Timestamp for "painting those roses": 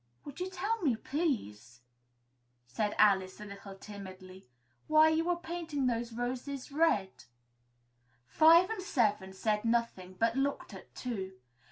5.39-6.73